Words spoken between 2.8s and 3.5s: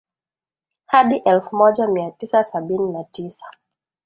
na tisa